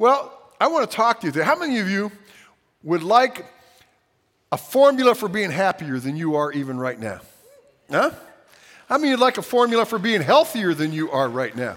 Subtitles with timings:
[0.00, 1.44] Well, I want to talk to you today.
[1.44, 2.10] How many of you
[2.82, 3.44] would like
[4.50, 7.20] a formula for being happier than you are even right now?
[7.90, 8.12] Huh?
[8.88, 11.54] How many of you would like a formula for being healthier than you are right
[11.54, 11.76] now?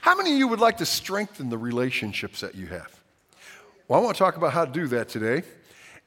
[0.00, 2.98] How many of you would like to strengthen the relationships that you have?
[3.88, 5.42] Well, I want to talk about how to do that today.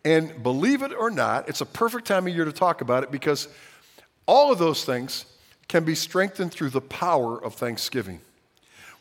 [0.04, 3.12] And believe it or not, it's a perfect time of year to talk about it
[3.12, 3.48] because
[4.26, 5.26] all of those things
[5.68, 8.22] can be strengthened through the power of Thanksgiving.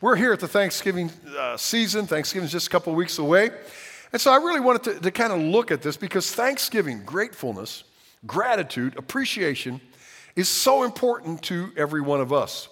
[0.03, 2.07] We're here at the Thanksgiving uh, season.
[2.07, 3.51] Thanksgiving is just a couple weeks away.
[4.13, 7.83] And so I really wanted to, to kind of look at this because Thanksgiving, gratefulness,
[8.27, 9.81] gratitude, appreciation
[10.35, 12.69] is so important to every one of us.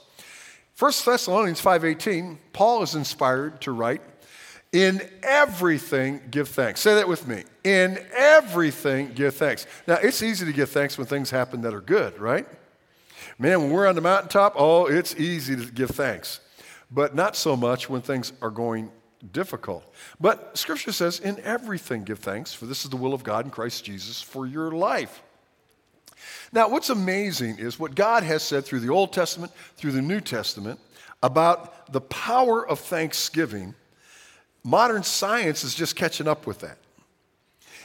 [0.79, 4.03] 1 Thessalonians 5:18, Paul is inspired to write,
[4.73, 7.45] "In everything give thanks." Say that with me.
[7.63, 9.67] In everything give thanks.
[9.87, 12.47] Now, it's easy to give thanks when things happen that are good, right?
[13.39, 16.41] Man, when we're on the mountaintop, oh, it's easy to give thanks.
[16.91, 18.91] But not so much when things are going
[19.33, 19.85] difficult.
[20.21, 23.51] But scripture says, in everything give thanks, for this is the will of God in
[23.51, 25.23] Christ Jesus for your life.
[26.53, 30.21] Now, what's amazing is what God has said through the Old Testament, through the New
[30.21, 30.79] Testament,
[31.23, 33.75] about the power of thanksgiving.
[34.63, 36.79] Modern science is just catching up with that.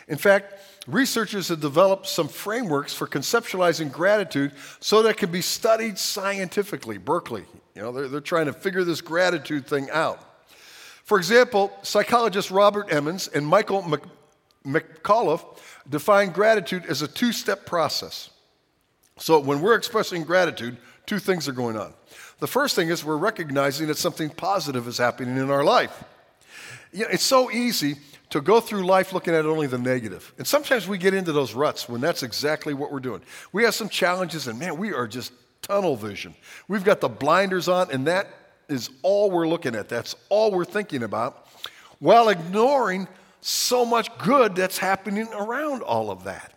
[0.10, 0.56] In fact,
[0.88, 6.98] researchers have developed some frameworks for conceptualizing gratitude so that it can be studied scientifically.
[6.98, 10.20] Berkeley, you know, they're, they're trying to figure this gratitude thing out.
[11.04, 14.02] For example, psychologists Robert Emmons and Michael Mc,
[14.66, 18.32] McAuliffe define gratitude as a two step process.
[19.18, 21.94] So when we're expressing gratitude, two things are going on.
[22.40, 26.04] The first thing is we're recognizing that something positive is happening in our life.
[26.92, 27.98] You know, it's so easy
[28.30, 30.34] to go through life looking at only the negative.
[30.38, 33.22] And sometimes we get into those ruts when that's exactly what we're doing.
[33.52, 36.36] We have some challenges, and man, we are just tunnel vision.
[36.68, 38.28] We've got the blinders on, and that
[38.68, 39.90] is all we're looking at.
[39.90, 41.48] That's all we're thinking about,
[42.00, 43.08] while ignoring
[43.42, 46.54] so much good that's happening around all of that.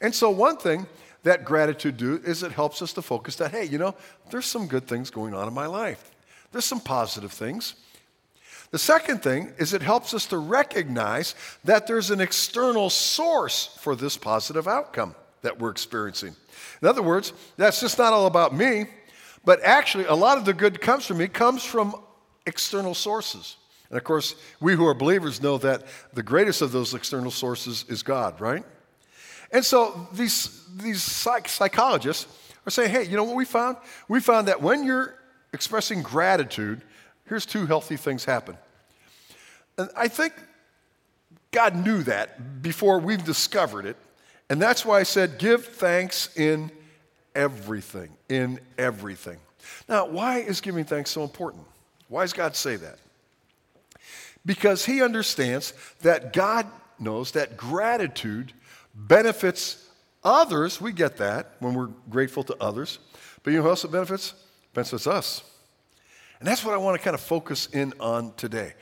[0.00, 0.86] And so, one thing
[1.22, 3.94] that gratitude do is it helps us to focus that, hey, you know,
[4.30, 6.10] there's some good things going on in my life.
[6.50, 7.74] There's some positive things.
[8.72, 11.34] The second thing is it helps us to recognize
[11.64, 16.34] that there's an external source for this positive outcome that we're experiencing.
[16.80, 18.86] In other words, that's just not all about me,
[19.44, 21.94] but actually, a lot of the good comes from me comes from
[22.46, 23.56] external sources.
[23.90, 25.82] And of course, we who are believers know that
[26.14, 28.64] the greatest of those external sources is God, right?
[29.50, 32.26] And so these, these psych- psychologists
[32.66, 33.76] are saying, hey, you know what we found?
[34.08, 35.14] We found that when you're
[35.52, 36.80] expressing gratitude,
[37.26, 38.56] here's two healthy things happen.
[39.78, 40.34] And I think
[41.50, 43.96] God knew that before we've discovered it.
[44.50, 46.70] And that's why I said, give thanks in
[47.34, 48.10] everything.
[48.28, 49.38] In everything.
[49.88, 51.64] Now, why is giving thanks so important?
[52.08, 52.98] Why does God say that?
[54.44, 56.66] Because He understands that God
[56.98, 58.52] knows that gratitude
[58.94, 59.88] benefits
[60.24, 60.80] others.
[60.80, 62.98] We get that when we're grateful to others.
[63.42, 64.32] But you know who else it benefits?
[64.32, 65.42] It benefits us.
[66.42, 68.74] And that's what I want to kind of focus in on today.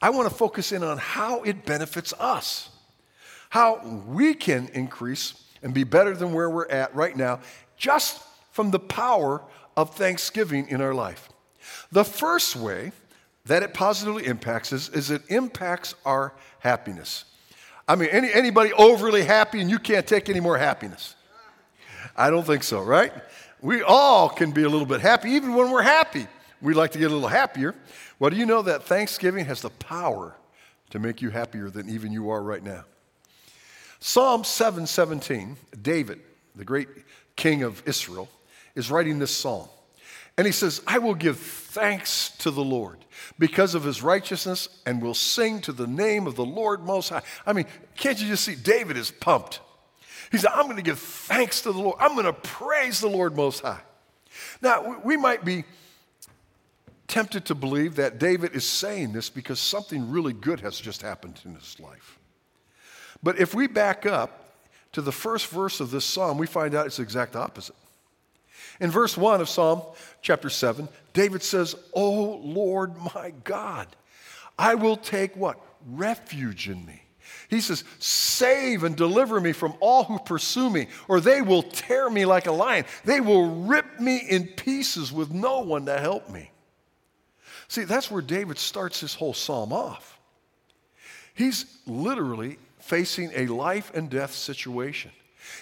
[0.00, 2.70] I want to focus in on how it benefits us,
[3.50, 5.34] how we can increase
[5.64, 7.40] and be better than where we're at right now,
[7.76, 9.42] just from the power
[9.76, 11.28] of thanksgiving in our life.
[11.90, 12.92] The first way
[13.46, 17.24] that it positively impacts us is it impacts our happiness.
[17.88, 21.16] I mean, any, anybody overly happy and you can't take any more happiness?
[22.16, 23.12] I don't think so, right?
[23.60, 26.28] We all can be a little bit happy, even when we're happy.
[26.60, 27.74] We'd like to get a little happier.
[28.18, 30.34] Well, do you know that Thanksgiving has the power
[30.90, 32.84] to make you happier than even you are right now?
[34.00, 36.20] Psalm 717, David,
[36.54, 36.88] the great
[37.36, 38.28] king of Israel,
[38.74, 39.68] is writing this psalm.
[40.36, 43.04] And he says, I will give thanks to the Lord
[43.40, 47.22] because of his righteousness and will sing to the name of the Lord Most High.
[47.44, 47.66] I mean,
[47.96, 48.54] can't you just see?
[48.54, 49.60] David is pumped.
[50.30, 51.96] He said, I'm going to give thanks to the Lord.
[51.98, 53.80] I'm going to praise the Lord Most High.
[54.62, 55.64] Now, we might be
[57.08, 61.40] tempted to believe that David is saying this because something really good has just happened
[61.44, 62.18] in his life.
[63.22, 64.54] But if we back up
[64.92, 67.74] to the first verse of this psalm, we find out it's the exact opposite.
[68.80, 69.82] In verse 1 of Psalm
[70.22, 73.88] chapter 7, David says, Oh Lord my God,
[74.58, 75.58] I will take what?
[75.86, 77.02] Refuge in me.
[77.48, 82.08] He says, Save and deliver me from all who pursue me, or they will tear
[82.08, 82.84] me like a lion.
[83.04, 86.50] They will rip me in pieces with no one to help me.
[87.68, 90.18] See, that's where David starts his whole psalm off.
[91.34, 95.12] He's literally facing a life and death situation.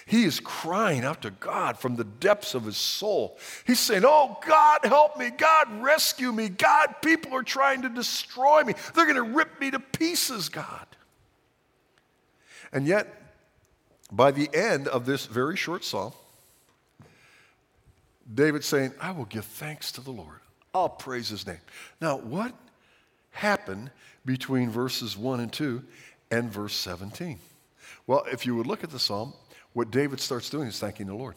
[0.05, 3.37] He is crying out to God from the depths of his soul.
[3.65, 5.29] He's saying, Oh, God, help me.
[5.29, 6.49] God, rescue me.
[6.49, 8.73] God, people are trying to destroy me.
[8.93, 10.87] They're going to rip me to pieces, God.
[12.71, 13.07] And yet,
[14.11, 16.13] by the end of this very short psalm,
[18.33, 20.39] David's saying, I will give thanks to the Lord.
[20.81, 21.59] I'll praise his name.
[21.99, 22.53] Now, what
[23.31, 23.91] happened
[24.25, 25.83] between verses 1 and 2
[26.31, 27.39] and verse 17?
[28.05, 29.33] Well, if you would look at the psalm,
[29.73, 31.35] what David starts doing is thanking the Lord.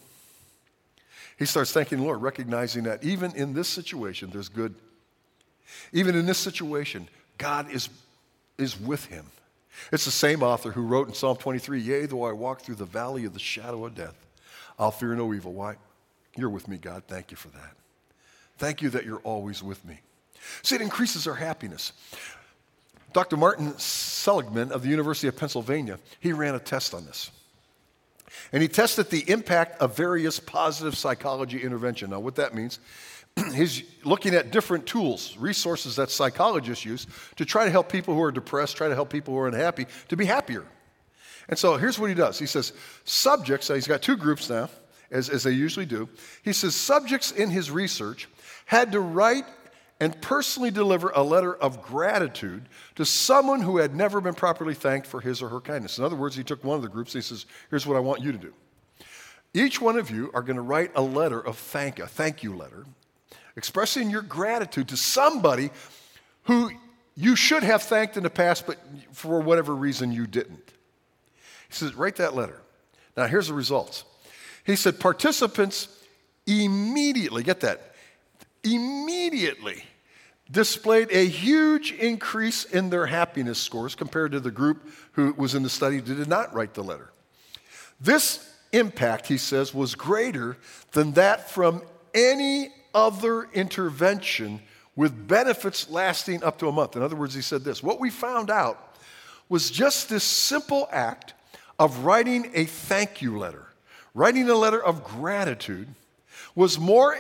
[1.39, 4.75] He starts thanking the Lord, recognizing that even in this situation, there's good.
[5.93, 7.09] Even in this situation,
[7.39, 7.89] God is,
[8.59, 9.27] is with him.
[9.91, 12.85] It's the same author who wrote in Psalm 23 Yea, though I walk through the
[12.85, 14.27] valley of the shadow of death,
[14.79, 15.53] I'll fear no evil.
[15.53, 15.77] Why?
[16.37, 17.05] You're with me, God.
[17.09, 17.80] Thank you for that.
[18.61, 20.01] Thank you that you're always with me.
[20.61, 21.95] See, it increases our happiness.
[23.15, 23.39] Dr.
[23.39, 27.31] Martin Seligman of the University of Pennsylvania, he ran a test on this.
[28.53, 32.11] And he tested the impact of various positive psychology intervention.
[32.11, 32.81] Now, what that means,
[33.55, 38.23] he's looking at different tools, resources that psychologists use to try to help people who
[38.23, 40.67] are depressed, try to help people who are unhappy to be happier.
[41.49, 42.39] And so here's what he does.
[42.39, 42.75] He says,
[43.05, 44.69] subjects, he's got two groups now,
[45.11, 46.11] as, as they usually do.
[46.43, 48.29] He says, subjects in his research
[48.71, 49.47] had to write
[49.99, 52.63] and personally deliver a letter of gratitude
[52.95, 55.99] to someone who had never been properly thanked for his or her kindness.
[55.99, 58.01] In other words, he took one of the groups and he says, Here's what I
[58.01, 58.55] want you to do.
[59.53, 62.55] Each one of you are going to write a letter of thank, a thank you
[62.55, 62.87] letter,
[63.57, 65.71] expressing your gratitude to somebody
[66.45, 66.71] who
[67.17, 68.79] you should have thanked in the past, but
[69.11, 70.73] for whatever reason you didn't.
[71.69, 72.63] He says, Write that letter.
[73.17, 74.05] Now, here's the results.
[74.63, 75.89] He said, Participants
[76.47, 77.90] immediately, get that,
[78.65, 79.85] immediately
[80.51, 85.63] displayed a huge increase in their happiness scores compared to the group who was in
[85.63, 87.11] the study that did not write the letter.
[88.01, 90.57] This impact, he says, was greater
[90.93, 91.83] than that from
[92.15, 94.61] any other intervention
[94.97, 96.97] with benefits lasting up to a month.
[96.97, 98.97] In other words, he said this what we found out
[99.49, 101.35] was just this simple act
[101.79, 103.67] of writing a thank you letter,
[104.15, 105.89] writing a letter of gratitude,
[106.55, 107.17] was more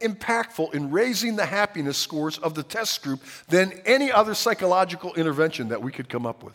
[0.00, 5.68] impactful in raising the happiness scores of the test group than any other psychological intervention
[5.68, 6.54] that we could come up with.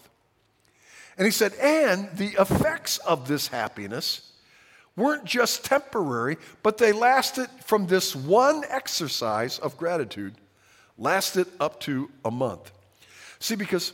[1.17, 4.31] And he said, and the effects of this happiness
[4.95, 10.35] weren't just temporary, but they lasted from this one exercise of gratitude,
[10.97, 12.71] lasted up to a month.
[13.39, 13.93] See, because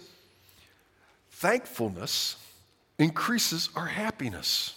[1.31, 2.35] thankfulness
[2.99, 4.75] increases our happiness.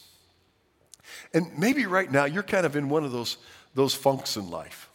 [1.32, 3.36] And maybe right now you're kind of in one of those
[3.74, 4.88] those funks in life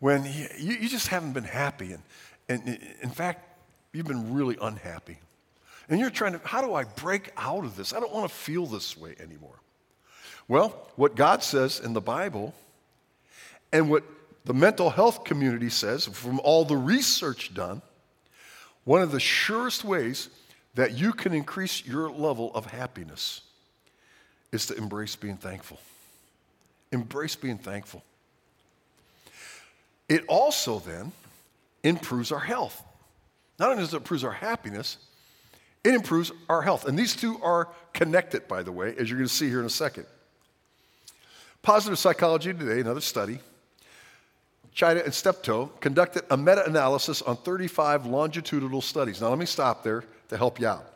[0.00, 1.92] when you, you just haven't been happy.
[1.92, 2.02] And,
[2.48, 3.44] and in fact,
[3.92, 5.18] you've been really unhappy.
[5.88, 7.92] And you're trying to, how do I break out of this?
[7.92, 9.58] I don't want to feel this way anymore.
[10.46, 12.54] Well, what God says in the Bible
[13.72, 14.04] and what
[14.44, 17.82] the mental health community says from all the research done,
[18.84, 20.30] one of the surest ways
[20.74, 23.42] that you can increase your level of happiness
[24.52, 25.78] is to embrace being thankful.
[26.92, 28.02] Embrace being thankful.
[30.08, 31.12] It also then
[31.82, 32.82] improves our health.
[33.58, 34.96] Not only does it improve our happiness,
[35.84, 36.86] it improves our health.
[36.86, 39.66] And these two are connected, by the way, as you're going to see here in
[39.66, 40.06] a second.
[41.62, 43.38] Positive Psychology Today, another study,
[44.74, 49.20] Chida and Steptoe conducted a meta analysis on 35 longitudinal studies.
[49.20, 50.86] Now, let me stop there to help you out.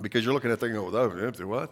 [0.00, 1.70] Because you're looking at thinking, oh, what?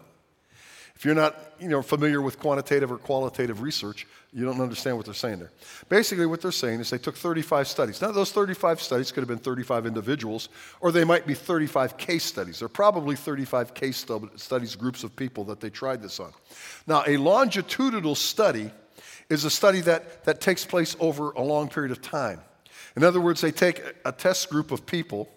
[0.97, 5.05] If you're not you know, familiar with quantitative or qualitative research, you don't understand what
[5.05, 5.51] they're saying there.
[5.89, 8.01] Basically, what they're saying is they took 35 studies.
[8.01, 10.49] Now, those 35 studies could have been 35 individuals,
[10.81, 12.59] or they might be 35 case studies.
[12.59, 14.03] They're probably 35 case
[14.37, 16.31] studies, groups of people that they tried this on.
[16.87, 18.71] Now, a longitudinal study
[19.29, 22.41] is a study that, that takes place over a long period of time.
[22.95, 25.29] In other words, they take a test group of people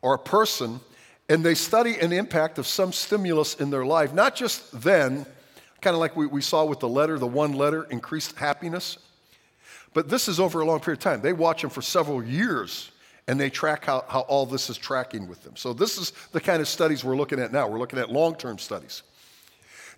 [0.00, 0.80] or a person
[1.28, 5.26] and they study an impact of some stimulus in their life, not just then,
[5.80, 8.98] kind of like we, we saw with the letter, the one letter increased happiness,
[9.94, 11.20] but this is over a long period of time.
[11.20, 12.90] They watch them for several years
[13.26, 15.54] and they track how, how all this is tracking with them.
[15.54, 17.68] So, this is the kind of studies we're looking at now.
[17.68, 19.02] We're looking at long term studies.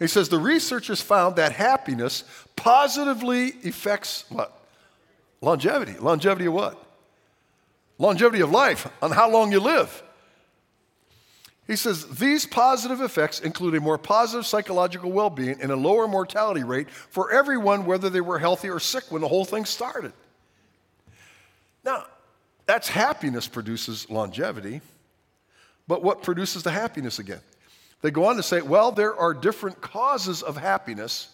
[0.01, 2.25] He says the researchers found that happiness
[2.57, 4.59] positively affects what?
[5.41, 5.95] Longevity.
[5.99, 6.83] Longevity of what?
[7.99, 10.03] Longevity of life, on how long you live.
[11.71, 16.09] He says these positive effects include a more positive psychological well being and a lower
[16.09, 20.13] mortality rate for everyone, whether they were healthy or sick when the whole thing started.
[21.85, 22.07] Now,
[22.67, 24.81] that's happiness produces longevity,
[25.87, 27.41] but what produces the happiness again?
[28.03, 31.29] They go on to say, well, there are different causes of happiness.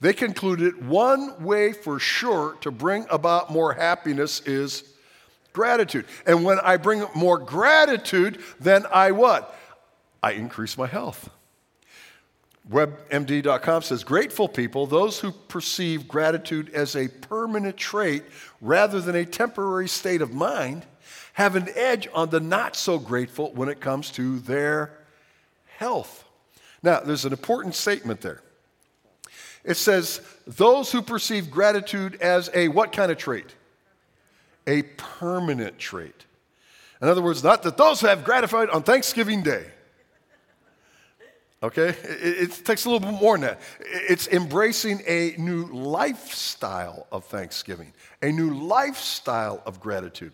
[0.00, 4.82] They concluded one way for sure to bring about more happiness is
[5.52, 6.06] gratitude.
[6.24, 9.54] And when I bring more gratitude, then I what?
[10.24, 11.28] I increase my health.
[12.70, 18.24] WebMD.com says grateful people, those who perceive gratitude as a permanent trait
[18.62, 20.86] rather than a temporary state of mind,
[21.34, 24.98] have an edge on the not so grateful when it comes to their
[25.76, 26.24] health.
[26.82, 28.40] Now, there's an important statement there.
[29.62, 33.54] It says, those who perceive gratitude as a what kind of trait?
[34.66, 36.24] A permanent trait.
[37.02, 39.66] In other words, not that those who have gratified on Thanksgiving Day.
[41.64, 41.88] Okay?
[41.88, 43.60] It, it, takes a little bit more than that.
[43.80, 50.32] It's embracing a new lifestyle of thanksgiving, a new lifestyle of gratitude.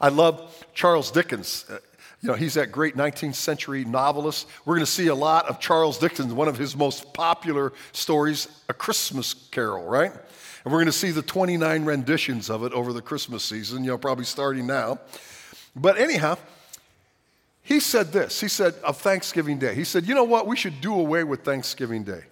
[0.00, 1.66] I love Charles Dickens.
[1.68, 1.78] Uh,
[2.22, 4.48] you know, he's that great 19th century novelist.
[4.64, 8.48] We're going to see a lot of Charles Dickens, one of his most popular stories,
[8.70, 10.10] A Christmas Carol, right?
[10.10, 13.90] And we're going to see the 29 renditions of it over the Christmas season, you
[13.90, 14.98] know, probably starting now.
[15.76, 16.38] But anyhow,
[17.64, 18.40] he said this.
[18.40, 20.46] He said of Thanksgiving Day, he said, you know what?
[20.46, 22.22] We should do away with Thanksgiving Day.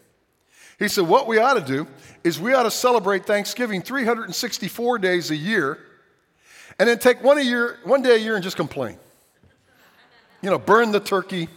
[0.78, 1.88] He said, what we ought to do
[2.22, 5.78] is we ought to celebrate Thanksgiving 364 days a year
[6.78, 8.98] and then take one, a year, one day a year and just complain
[10.42, 11.48] you know, burn the turkey,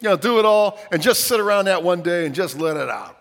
[0.00, 2.76] you know, do it all, and just sit around that one day and just let
[2.76, 3.16] it out.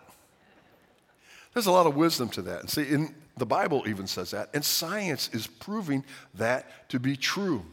[1.54, 2.62] There's a lot of wisdom to that.
[2.62, 7.16] And see, in the Bible even says that, and science is proving that to be
[7.18, 7.66] true.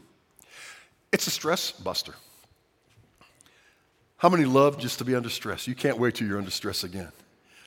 [1.11, 2.13] It's a stress buster.
[4.17, 5.67] How many love just to be under stress?
[5.67, 7.11] You can't wait till you're under stress again.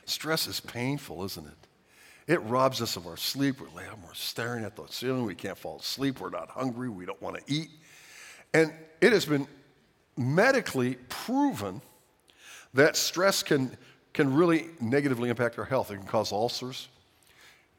[0.04, 2.32] Stress is painful, isn't it?
[2.32, 3.60] It robs us of our sleep.
[3.60, 5.24] We're laying, we're staring at the ceiling.
[5.24, 6.20] We can't fall asleep.
[6.20, 6.88] We're not hungry.
[6.88, 7.70] We don't want to eat.
[8.52, 9.46] And it has been
[10.16, 11.80] medically proven
[12.74, 13.76] that stress can,
[14.12, 15.90] can really negatively impact our health.
[15.90, 16.88] It can cause ulcers,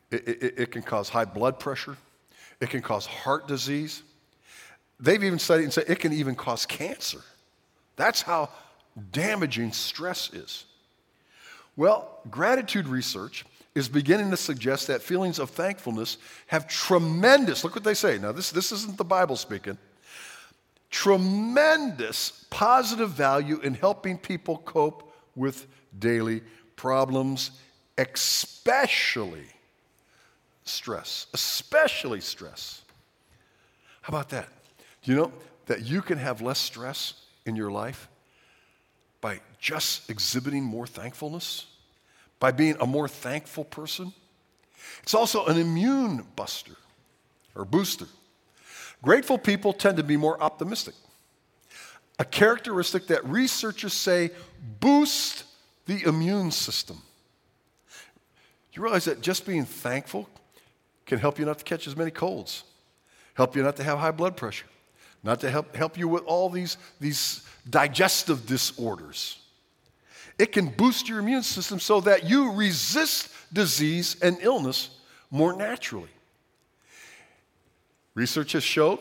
[0.10, 1.98] it, it, it can cause high blood pressure,
[2.60, 4.04] it can cause heart disease.
[5.02, 7.20] They've even studied and said it can even cause cancer.
[7.96, 8.50] That's how
[9.12, 10.66] damaging stress is.
[11.76, 16.18] Well, gratitude research is beginning to suggest that feelings of thankfulness
[16.48, 18.18] have tremendous, look what they say.
[18.18, 19.78] Now, this, this isn't the Bible speaking
[20.92, 25.68] tremendous positive value in helping people cope with
[25.98, 26.42] daily
[26.76, 27.52] problems,
[27.98, 29.46] especially
[30.66, 31.28] stress.
[31.34, 32.82] Especially stress.
[34.02, 34.50] How about that?
[35.04, 35.32] Do you know
[35.66, 37.14] that you can have less stress
[37.46, 38.08] in your life
[39.20, 41.68] by just exhibiting more thankfulness?
[42.40, 44.14] By being a more thankful person?
[45.04, 46.76] It's also an immune buster
[47.56, 48.08] or booster.
[49.04, 50.94] Grateful people tend to be more optimistic,
[52.20, 54.30] a characteristic that researchers say
[54.80, 55.44] boosts
[55.88, 57.02] the immune system.
[58.74, 60.30] You realize that just being thankful
[61.06, 62.64] can help you not to catch as many colds,
[63.34, 64.68] help you not to have high blood pressure,
[65.24, 69.40] not to help, help you with all these, these digestive disorders.
[70.40, 74.90] It can boost your immune system so that you resist disease and illness
[75.30, 76.10] more naturally.
[78.16, 78.98] Research has shown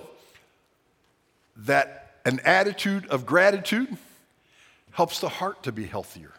[1.56, 3.96] that an attitude of gratitude
[4.92, 6.32] helps the heart to be healthier.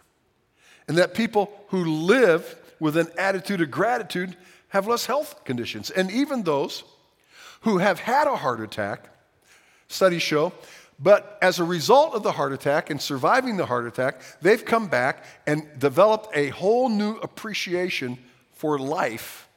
[0.88, 4.35] And that people who live with an attitude of gratitude
[4.69, 5.89] have less health conditions.
[5.89, 6.83] And even those
[7.61, 9.07] who have had a heart attack,
[9.91, 10.53] studies show,
[11.00, 14.88] but as a result of the heart attack and surviving the heart attack, they've come
[14.88, 18.17] back and developed a whole new appreciation
[18.53, 19.48] for life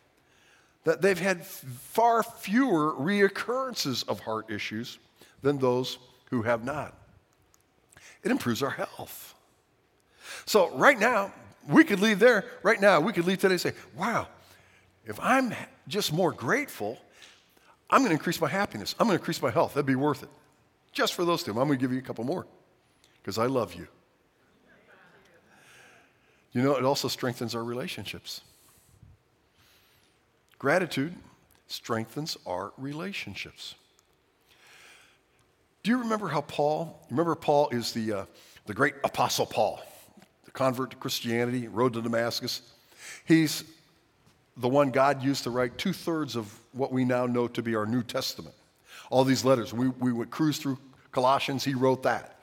[0.85, 4.99] that they've had far fewer reoccurrences of heart issues
[5.43, 5.99] than those
[6.31, 6.97] who have not.
[8.23, 9.35] It improves our health.
[10.47, 11.33] So, right now,
[11.69, 14.29] we could leave there, right now, we could leave today and say, wow,
[15.05, 15.55] if I'm
[15.89, 16.99] just more grateful,
[17.95, 18.97] I'm going to increase my happiness.
[18.99, 19.75] I'm going to increase my health.
[19.75, 20.29] That'd be worth it.
[20.93, 21.53] Just for those two.
[21.53, 22.45] I'm going to give you a couple more
[23.23, 23.87] because I love you.
[26.53, 28.41] You know, it also strengthens our relationships.
[30.59, 31.15] Gratitude
[31.69, 33.77] strengthens our relationships.
[35.85, 38.25] Do you remember how Paul, remember Paul is the, uh,
[38.67, 39.81] the great apostle Paul,
[40.47, 42.63] the convert to Christianity, road to Damascus.
[43.25, 43.63] He's
[44.57, 47.75] the one God used to write two thirds of what we now know to be
[47.75, 48.55] our New Testament.
[49.11, 50.79] All these letters, we, we would cruise through
[51.13, 52.39] Colossians, he wrote that.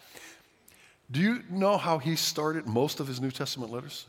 [1.10, 4.06] Do you know how he started most of his New Testament letters?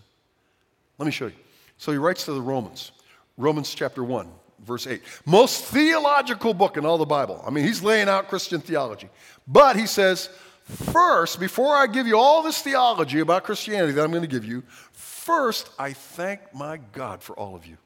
[0.98, 1.32] Let me show you.
[1.78, 2.92] So he writes to the Romans.
[3.36, 4.28] Romans chapter 1,
[4.60, 5.02] verse 8.
[5.26, 7.42] Most theological book in all the Bible.
[7.44, 9.08] I mean, he's laying out Christian theology.
[9.48, 10.28] But he says,
[10.64, 14.44] First, before I give you all this theology about Christianity that I'm going to give
[14.44, 17.76] you, first I thank my God for all of you.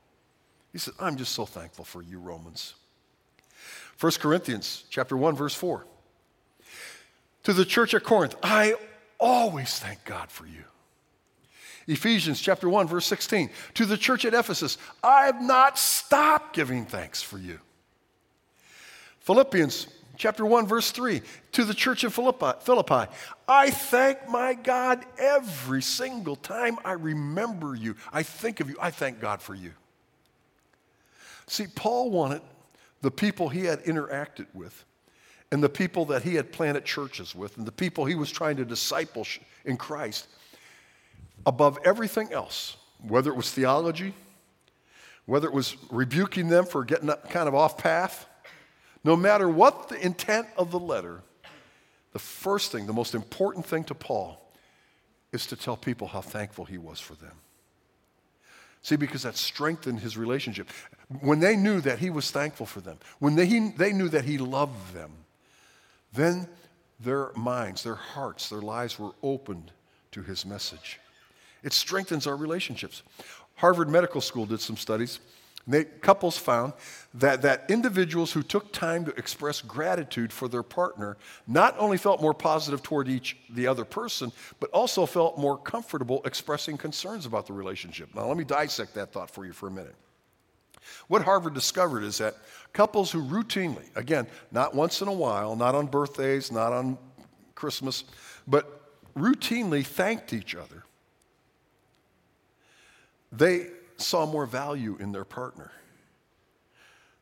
[0.76, 2.74] He said, I'm just so thankful for you, Romans.
[3.98, 5.86] 1 Corinthians chapter 1, verse 4.
[7.44, 8.74] To the church at Corinth, I
[9.18, 10.64] always thank God for you.
[11.86, 13.48] Ephesians chapter 1, verse 16.
[13.72, 17.58] To the church at Ephesus, I have not stopped giving thanks for you.
[19.20, 19.86] Philippians
[20.18, 21.22] chapter 1, verse 3.
[21.52, 23.10] To the church of Philippi, Philippi,
[23.48, 27.96] I thank my God every single time I remember you.
[28.12, 28.76] I think of you.
[28.78, 29.72] I thank God for you.
[31.48, 32.42] See, Paul wanted
[33.02, 34.84] the people he had interacted with
[35.52, 38.56] and the people that he had planted churches with and the people he was trying
[38.56, 39.26] to disciple
[39.64, 40.26] in Christ
[41.44, 42.76] above everything else,
[43.06, 44.12] whether it was theology,
[45.26, 48.26] whether it was rebuking them for getting kind of off path,
[49.04, 51.20] no matter what the intent of the letter,
[52.12, 54.42] the first thing, the most important thing to Paul
[55.32, 57.34] is to tell people how thankful he was for them.
[58.82, 60.68] See, because that strengthened his relationship.
[61.20, 64.24] When they knew that he was thankful for them, when they, he, they knew that
[64.24, 65.12] he loved them,
[66.12, 66.48] then
[66.98, 69.70] their minds, their hearts, their lives were opened
[70.12, 70.98] to his message.
[71.62, 73.02] It strengthens our relationships.
[73.56, 75.20] Harvard Medical School did some studies.
[75.68, 76.74] They, couples found
[77.14, 81.16] that, that individuals who took time to express gratitude for their partner
[81.48, 86.22] not only felt more positive toward each the other person, but also felt more comfortable
[86.24, 88.14] expressing concerns about the relationship.
[88.14, 89.96] Now, let me dissect that thought for you for a minute.
[91.08, 92.36] What Harvard discovered is that
[92.72, 96.98] couples who routinely, again, not once in a while, not on birthdays, not on
[97.54, 98.04] Christmas,
[98.46, 98.82] but
[99.14, 100.84] routinely thanked each other
[103.32, 105.72] they saw more value in their partner.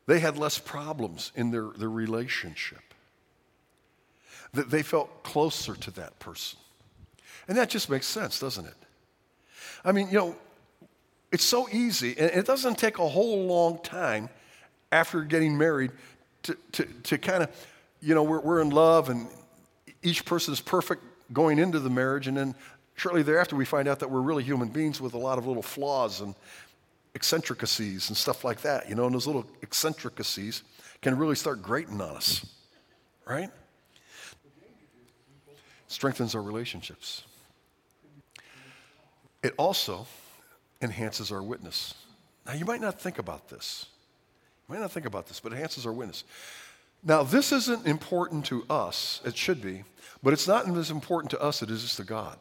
[0.06, 2.82] They had less problems in their, their relationship.
[4.52, 6.58] That they felt closer to that person.
[7.48, 8.76] And that just makes sense, doesn't it?
[9.84, 10.36] I mean, you know,
[11.34, 14.30] it's so easy, and it doesn't take a whole long time
[14.90, 15.90] after getting married
[16.44, 17.50] to, to, to kind of,
[18.00, 19.28] you know, we're, we're in love and
[20.02, 22.54] each person is perfect going into the marriage, and then
[22.96, 25.62] Shortly thereafter, we find out that we're really human beings with a lot of little
[25.62, 26.34] flaws and
[27.14, 30.62] eccentricities and stuff like that, you know, and those little eccentricities
[31.02, 32.46] can really start grating on us,
[33.26, 33.50] right?
[35.88, 37.24] Strengthens our relationships.
[39.42, 40.06] It also
[40.80, 41.94] enhances our witness.
[42.46, 43.86] Now, you might not think about this.
[44.68, 46.24] You might not think about this, but it enhances our witness.
[47.02, 49.84] Now, this isn't important to us, it should be,
[50.22, 52.38] but it's not as important to us as it is to God.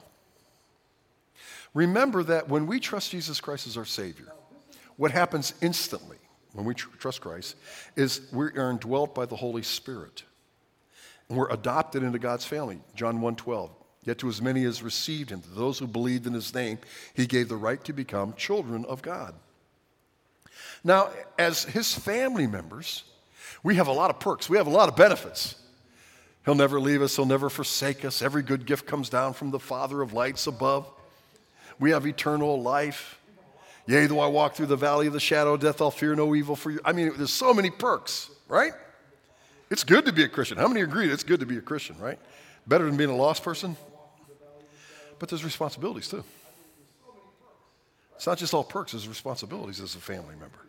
[1.74, 4.32] Remember that when we trust Jesus Christ as our Savior,
[4.96, 6.18] what happens instantly
[6.54, 7.56] when we tr- trust Christ
[7.96, 10.24] is we are indwelt by the Holy Spirit.
[11.28, 12.80] And we're adopted into God's family.
[12.96, 13.72] John 1:12.
[14.06, 16.80] Yet to as many as received him, to those who believed in his name,
[17.14, 19.34] he gave the right to become children of God.
[20.84, 23.06] Now, as his family members,
[23.64, 24.50] we have a lot of perks.
[24.50, 25.56] We have a lot of benefits.
[26.46, 28.22] He'll never leave us, he'll never forsake us.
[28.22, 30.90] Every good gift comes down from the Father of lights above.
[31.80, 33.18] We have eternal life.
[33.88, 36.36] Yea, though I walk through the valley of the shadow of death, I'll fear no
[36.36, 36.80] evil for you.
[36.84, 38.74] I mean, there's so many perks, right?
[39.70, 40.58] It's good to be a Christian.
[40.58, 42.20] How many agree it's good to be a Christian, right?
[42.68, 43.76] Better than being a lost person?
[45.20, 46.24] But there's responsibilities too.
[48.16, 50.60] It's not just all perks, there's responsibilities as a family member.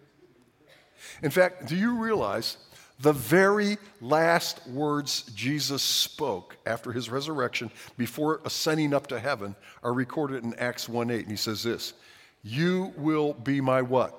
[1.22, 2.56] In fact, do you realize
[3.00, 9.92] the very last words Jesus spoke after his resurrection, before ascending up to heaven, are
[9.92, 11.20] recorded in Acts 1 8.
[11.20, 11.94] And he says this
[12.42, 14.14] You will be my what?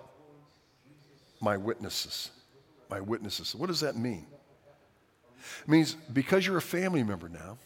[1.39, 2.31] My witnesses.
[2.89, 3.55] My witnesses.
[3.55, 4.25] What does that mean?
[5.63, 7.57] It means because you're a family member now,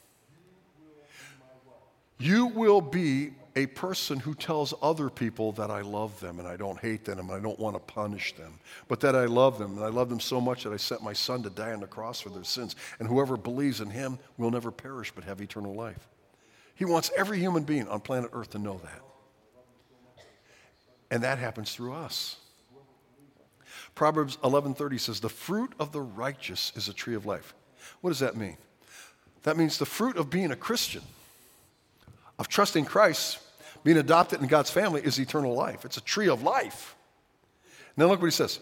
[2.19, 6.55] you will be a person who tells other people that I love them and I
[6.55, 8.53] don't hate them and I don't want to punish them,
[8.87, 11.13] but that I love them and I love them so much that I sent my
[11.13, 12.75] son to die on the cross for their sins.
[12.99, 16.07] And whoever believes in him will never perish but have eternal life.
[16.75, 19.01] He wants every human being on planet Earth to know that.
[21.11, 22.37] And that happens through us.
[23.95, 27.53] Proverbs 11:30 says the fruit of the righteous is a tree of life.
[28.01, 28.57] What does that mean?
[29.43, 31.01] That means the fruit of being a Christian,
[32.39, 33.39] of trusting Christ
[33.83, 35.85] being adopted in God's family is eternal life.
[35.85, 36.95] It's a tree of life.
[37.95, 38.59] Now look what he says.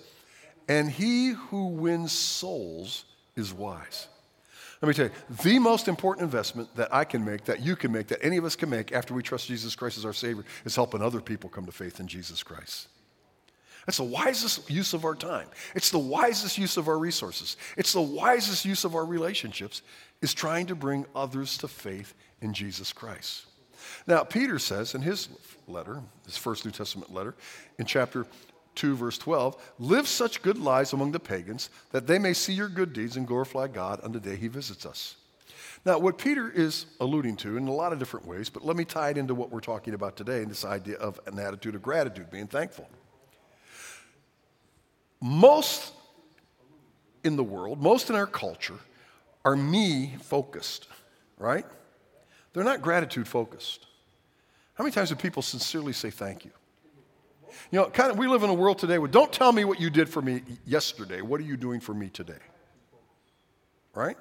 [0.67, 4.07] And he who wins souls is wise.
[4.81, 5.11] Let me tell you,
[5.43, 8.45] the most important investment that I can make, that you can make, that any of
[8.45, 11.49] us can make after we trust Jesus Christ as our Savior is helping other people
[11.49, 12.87] come to faith in Jesus Christ.
[13.87, 15.47] That's the wisest use of our time.
[15.73, 17.57] It's the wisest use of our resources.
[17.75, 19.81] It's the wisest use of our relationships
[20.21, 23.46] is trying to bring others to faith in Jesus Christ.
[24.05, 25.29] Now, Peter says in his
[25.67, 27.35] letter, his first New Testament letter,
[27.77, 28.25] in chapter
[28.75, 32.69] 2, verse 12, live such good lives among the pagans that they may see your
[32.69, 35.15] good deeds and glorify God on the day he visits us.
[35.85, 38.85] Now, what Peter is alluding to in a lot of different ways, but let me
[38.85, 41.81] tie it into what we're talking about today and this idea of an attitude of
[41.81, 42.89] gratitude, being thankful.
[45.21, 45.93] Most
[47.23, 48.79] in the world, most in our culture,
[49.45, 50.87] are me focused,
[51.37, 51.65] right?
[52.57, 53.85] They're not gratitude focused.
[54.73, 56.49] How many times do people sincerely say thank you?
[57.69, 59.79] You know, kind of, we live in a world today where don't tell me what
[59.79, 61.21] you did for me yesterday.
[61.21, 62.39] What are you doing for me today?
[63.93, 64.17] Right?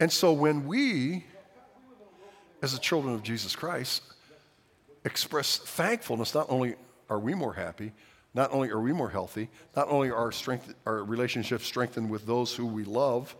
[0.00, 1.26] And so when we,
[2.62, 4.02] as the children of Jesus Christ,
[5.04, 6.76] express thankfulness, not only
[7.10, 7.92] are we more happy,
[8.32, 12.24] not only are we more healthy, not only are our, strength, our relationships strengthened with
[12.24, 13.36] those who we love,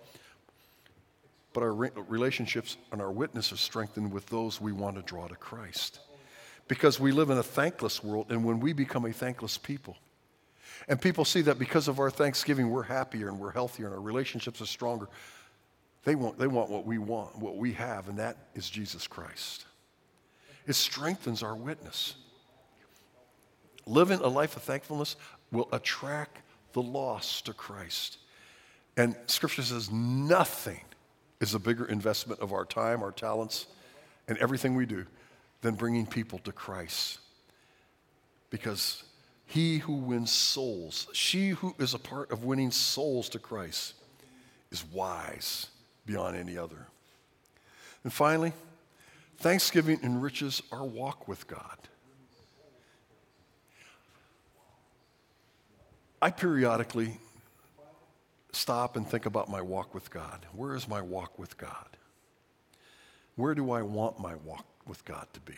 [1.56, 5.26] but our re- relationships and our witness are strengthened with those we want to draw
[5.26, 6.00] to Christ.
[6.68, 9.96] Because we live in a thankless world, and when we become a thankless people,
[10.86, 14.02] and people see that because of our thanksgiving, we're happier and we're healthier and our
[14.02, 15.08] relationships are stronger,
[16.04, 19.64] they want, they want what we want, what we have, and that is Jesus Christ.
[20.66, 22.16] It strengthens our witness.
[23.86, 25.16] Living a life of thankfulness
[25.50, 26.36] will attract
[26.74, 28.18] the lost to Christ.
[28.98, 30.82] And Scripture says nothing
[31.40, 33.66] is a bigger investment of our time, our talents,
[34.28, 35.06] and everything we do
[35.62, 37.18] than bringing people to Christ.
[38.50, 39.04] Because
[39.46, 43.94] he who wins souls, she who is a part of winning souls to Christ,
[44.70, 45.68] is wise
[46.04, 46.86] beyond any other.
[48.02, 48.52] And finally,
[49.38, 51.76] thanksgiving enriches our walk with God.
[56.20, 57.18] I periodically
[58.56, 60.46] stop and think about my walk with God.
[60.52, 61.96] Where is my walk with God?
[63.36, 65.54] Where do I want my walk with God to be?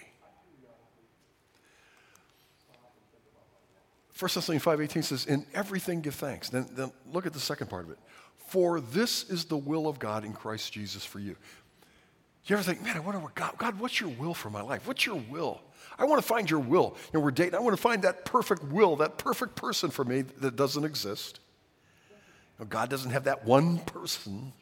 [4.19, 6.49] 1 Thessalonians 5.18 says, in everything give thanks.
[6.49, 7.99] Then, then look at the second part of it.
[8.49, 11.37] For this is the will of God in Christ Jesus for you.
[12.47, 14.89] You ever think, man, I wonder what God, God, what's your will for my life?
[14.89, 15.61] What's your will?
[15.99, 16.97] I want to find your will.
[17.13, 17.55] You know, we're dating.
[17.55, 21.41] I want to find that perfect will, that perfect person for me that doesn't exist.
[22.59, 24.53] Know, God doesn't have that one person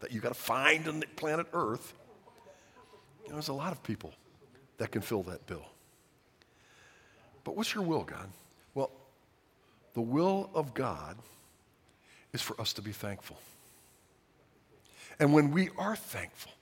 [0.00, 1.94] that you got to find on the planet Earth.
[3.24, 4.12] You know, there's a lot of people
[4.78, 5.64] that can fill that bill.
[7.44, 8.28] But what's your will, God?
[8.74, 8.90] Well,
[9.94, 11.16] the will of God
[12.32, 13.38] is for us to be thankful.
[15.18, 16.52] And when we are thankful,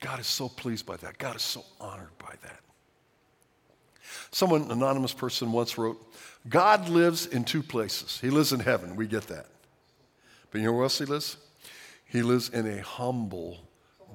[0.00, 1.18] God is so pleased by that.
[1.18, 2.60] God is so honored by that.
[4.30, 6.00] Someone, an anonymous person, once wrote,
[6.48, 8.18] God lives in two places.
[8.20, 8.96] He lives in heaven.
[8.96, 9.46] We get that.
[10.50, 11.36] But you know where else he lives?
[12.04, 13.58] He lives in a humble,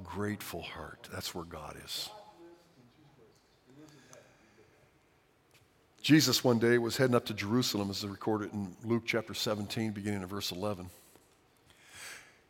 [0.04, 1.10] grateful heart.
[1.12, 2.10] That's where God is.
[6.02, 9.92] Jesus one day was heading up to Jerusalem, as is recorded in Luke chapter 17,
[9.92, 10.90] beginning of verse 11.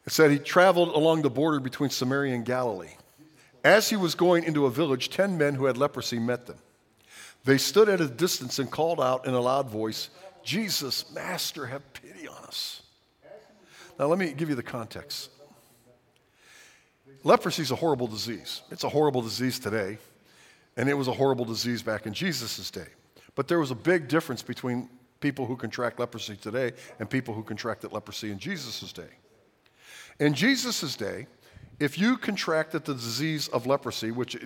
[0.05, 2.95] It said he traveled along the border between Samaria and Galilee.
[3.63, 6.57] As he was going into a village, ten men who had leprosy met them.
[7.43, 10.10] They stood at a distance and called out in a loud voice,
[10.43, 12.82] Jesus, Master, have pity on us.
[13.99, 15.30] Now, let me give you the context.
[17.23, 18.62] Leprosy is a horrible disease.
[18.71, 19.97] It's a horrible disease today,
[20.77, 22.88] and it was a horrible disease back in Jesus' day.
[23.36, 27.43] But there was a big difference between people who contract leprosy today and people who
[27.43, 29.04] contracted leprosy in Jesus' day.
[30.19, 31.27] In Jesus' day,
[31.81, 34.37] if you contracted the disease of leprosy, which,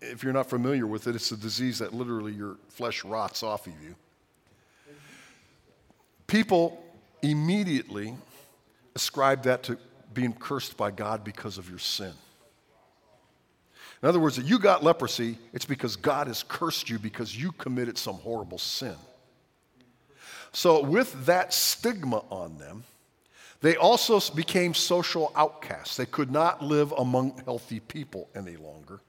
[0.00, 3.66] if you're not familiar with it, it's a disease that literally your flesh rots off
[3.66, 3.94] of you,
[6.26, 6.82] people
[7.20, 8.14] immediately
[8.94, 9.76] ascribe that to
[10.14, 12.14] being cursed by God because of your sin.
[14.02, 17.52] In other words, if you got leprosy, it's because God has cursed you because you
[17.52, 18.96] committed some horrible sin.
[20.52, 22.84] So, with that stigma on them,
[23.60, 25.96] they also became social outcasts.
[25.96, 29.00] They could not live among healthy people any longer.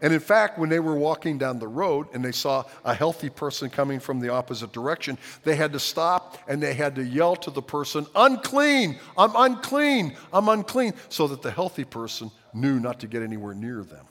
[0.00, 3.30] And in fact, when they were walking down the road and they saw a healthy
[3.30, 7.34] person coming from the opposite direction, they had to stop and they had to yell
[7.36, 13.00] to the person, Unclean, I'm unclean, I'm unclean, so that the healthy person knew not
[13.00, 14.06] to get anywhere near them.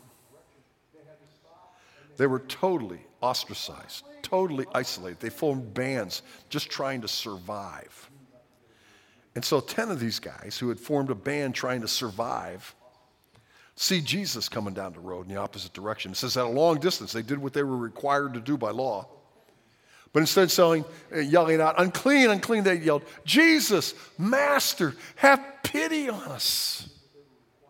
[2.18, 5.20] They were totally ostracized, totally isolated.
[5.20, 8.10] They formed bands just trying to survive.
[9.38, 12.74] And so 10 of these guys who had formed a band trying to survive
[13.76, 16.12] see Jesus coming down the road in the opposite direction.
[16.12, 18.72] It says at a long distance, they did what they were required to do by
[18.72, 19.08] law.
[20.12, 26.10] But instead of saying, uh, yelling out, unclean, unclean, they yelled, Jesus, Master, have pity
[26.10, 26.90] on us.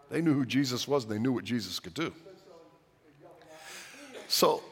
[0.10, 2.14] They knew who Jesus was and they knew what Jesus could do.
[4.30, 4.64] So,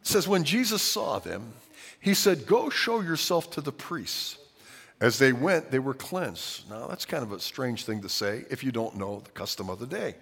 [0.00, 1.52] it says, when Jesus saw them,
[2.00, 4.38] he said, Go show yourself to the priests.
[5.00, 6.70] As they went, they were cleansed.
[6.70, 9.68] Now, that's kind of a strange thing to say if you don't know the custom
[9.68, 10.14] of the day.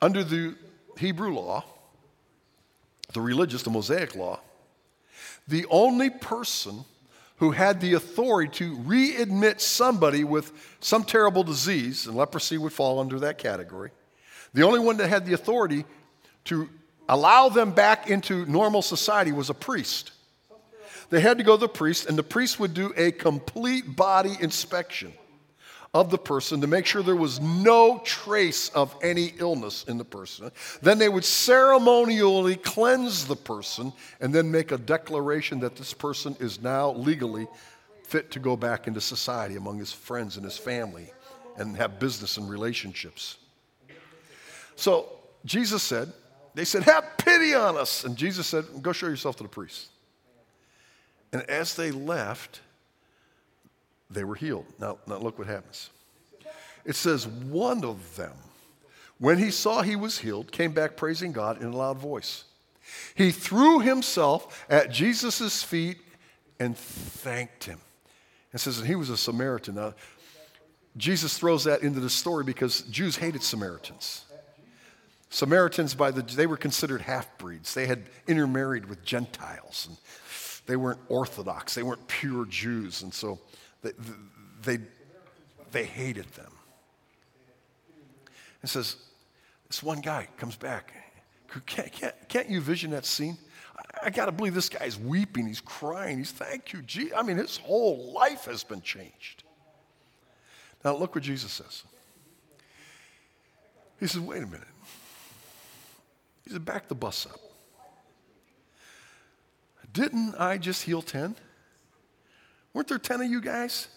[0.00, 0.54] Under the
[0.98, 1.64] Hebrew law,
[3.12, 4.40] the religious, the Mosaic law,
[5.48, 6.84] the only person
[7.36, 13.00] who had the authority to readmit somebody with some terrible disease, and leprosy would fall
[13.00, 13.90] under that category,
[14.54, 15.84] the only one that had the authority
[16.44, 16.68] to
[17.08, 20.12] allow them back into normal society was a priest.
[21.12, 24.34] They had to go to the priest, and the priest would do a complete body
[24.40, 25.12] inspection
[25.92, 30.06] of the person to make sure there was no trace of any illness in the
[30.06, 30.50] person.
[30.80, 36.34] Then they would ceremonially cleanse the person and then make a declaration that this person
[36.40, 37.46] is now legally
[38.04, 41.12] fit to go back into society among his friends and his family
[41.58, 43.36] and have business and relationships.
[44.76, 45.12] So
[45.44, 46.10] Jesus said,
[46.54, 48.04] they said, Have pity on us.
[48.04, 49.90] And Jesus said, Go show yourself to the priest.
[51.32, 52.60] And as they left,
[54.10, 54.66] they were healed.
[54.78, 55.90] Now, now look what happens.
[56.84, 58.34] It says, One of them,
[59.18, 62.44] when he saw he was healed, came back praising God in a loud voice.
[63.14, 65.98] He threw himself at Jesus' feet
[66.58, 67.80] and thanked him.
[68.52, 69.76] It says that he was a Samaritan.
[69.76, 69.94] Now,
[70.96, 74.24] Jesus throws that into the story because Jews hated Samaritans.
[75.30, 77.72] Samaritans, by the, they were considered half breeds.
[77.72, 79.86] They had intermarried with Gentiles.
[79.88, 79.96] And
[80.66, 81.74] they weren't Orthodox.
[81.74, 83.02] They weren't pure Jews.
[83.02, 83.38] And so
[83.82, 83.92] they,
[84.62, 84.78] they,
[85.72, 86.52] they hated them.
[88.62, 88.96] It says,
[89.68, 90.92] this one guy comes back.
[91.66, 93.36] Can't, can't, can't you vision that scene?
[93.76, 95.46] I, I got to believe this guy's weeping.
[95.46, 96.18] He's crying.
[96.18, 97.12] He's, thank you, Jesus.
[97.16, 99.42] I mean, his whole life has been changed.
[100.84, 101.84] Now, look what Jesus says.
[104.00, 104.66] He says, wait a minute.
[106.44, 107.38] He said, back the bus up.
[109.92, 111.36] Didn't I just heal 10?
[112.72, 113.88] Weren't there 10 of you guys?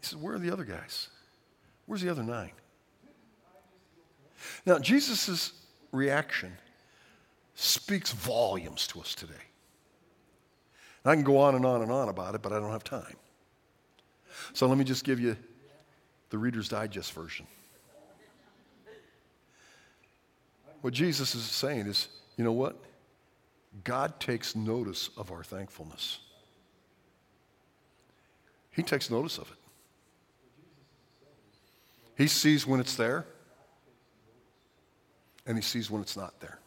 [0.00, 1.08] He said, Where are the other guys?
[1.86, 2.50] Where's the other nine?
[4.66, 5.52] Now, Jesus'
[5.92, 6.52] reaction
[7.54, 9.32] speaks volumes to us today.
[11.04, 12.84] And I can go on and on and on about it, but I don't have
[12.84, 13.16] time.
[14.52, 15.36] So let me just give you
[16.30, 17.46] the Reader's Digest version.
[20.80, 22.76] What Jesus is saying is, you know what?
[23.84, 26.20] God takes notice of our thankfulness.
[28.70, 29.56] He takes notice of it.
[32.16, 33.26] He sees when it's there,
[35.46, 36.58] and he sees when it's not there.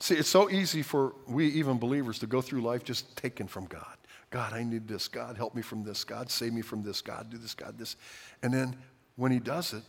[0.00, 3.66] See, it's so easy for we, even believers, to go through life just taken from
[3.66, 3.96] God.
[4.30, 5.08] God, I need this.
[5.08, 6.04] God, help me from this.
[6.04, 7.02] God, save me from this.
[7.02, 7.54] God, do this.
[7.54, 7.96] God, this.
[8.42, 8.76] And then
[9.16, 9.82] when he does it,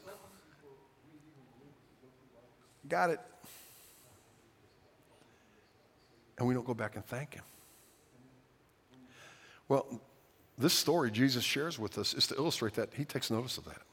[2.89, 3.19] got it.
[6.41, 7.43] And we don't go back and thank him.
[9.67, 9.85] Well,
[10.57, 13.83] this story Jesus shares with us is to illustrate that he takes notice of that.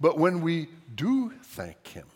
[0.00, 2.06] But when we do thank him,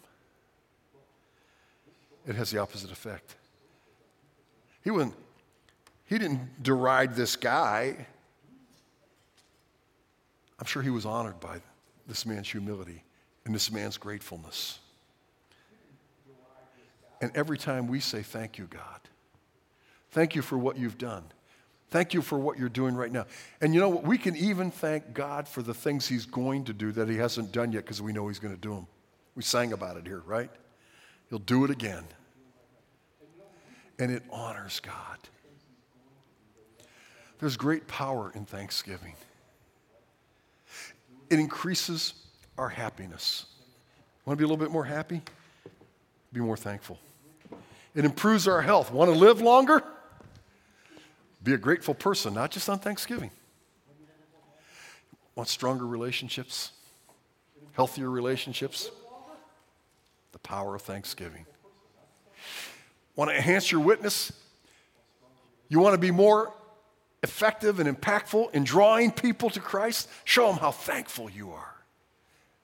[2.29, 3.35] it has the opposite effect.
[4.85, 5.17] He, wouldn't,
[6.05, 8.07] he didn't deride this guy.
[10.61, 11.61] I'm sure he was honored by
[12.07, 13.03] this man's humility
[13.45, 14.79] and this man's gratefulness.
[17.21, 19.01] And every time we say, Thank you, God,
[20.11, 21.25] thank you for what you've done.
[21.91, 23.27] Thank you for what you're doing right now.
[23.61, 24.05] And you know what?
[24.05, 27.53] We can even thank God for the things He's going to do that He hasn't
[27.53, 28.87] done yet because we know He's going to do them.
[29.35, 30.51] We sang about it here, right?
[31.31, 32.05] He'll do it again.
[33.99, 35.19] And it honors God.
[37.39, 39.15] There's great power in thanksgiving,
[41.31, 42.15] it increases
[42.59, 43.47] our happiness.
[44.25, 45.23] Want to be a little bit more happy?
[46.33, 46.99] Be more thankful.
[47.97, 48.93] It improves our health.
[48.93, 49.83] Want to live longer?
[51.43, 53.31] Be a grateful person, not just on Thanksgiving.
[55.35, 56.73] Want stronger relationships?
[57.73, 58.91] Healthier relationships?
[60.33, 61.47] The power of Thanksgiving.
[63.17, 64.31] Want to enhance your witness?
[65.71, 66.53] You want to be more
[67.23, 70.09] effective and impactful in drawing people to Christ?
[70.25, 71.75] Show them how thankful you are.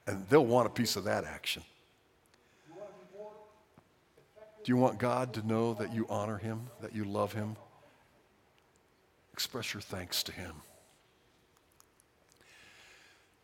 [0.07, 1.63] And they'll want a piece of that action.
[4.65, 7.57] Do you want God to know that you honor Him, that you love Him?
[9.33, 10.53] Express your thanks to Him.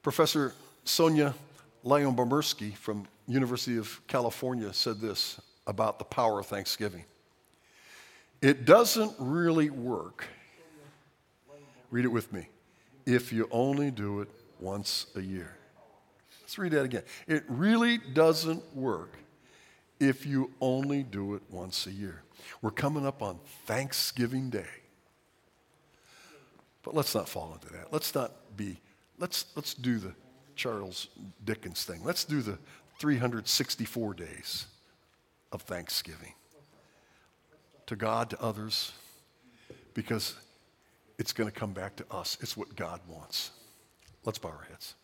[0.03, 0.55] Professor
[0.85, 1.35] Sonia
[1.83, 7.05] Leon Bomersky from University of California said this about the power of Thanksgiving.
[8.41, 10.25] It doesn't really work.
[11.91, 12.49] Read it with me.
[13.07, 14.29] If you only do it
[14.61, 15.57] once a year.
[16.43, 17.03] Let's read that again.
[17.27, 19.17] It really doesn't work
[20.01, 22.23] if you only do it once a year.
[22.63, 24.67] We're coming up on Thanksgiving Day.
[26.83, 27.93] But let's not fall into that.
[27.93, 28.79] Let's not be,
[29.19, 30.15] let's, let's do the
[30.57, 31.09] Charles
[31.45, 32.03] Dickens thing.
[32.05, 32.59] Let's do the
[32.99, 34.67] 364 days
[35.53, 36.35] of Thanksgiving
[37.87, 38.93] to God, to others,
[39.95, 40.35] because
[41.19, 42.37] it's going to come back to us.
[42.41, 43.51] It's what God wants.
[44.25, 44.95] Let's bow our heads.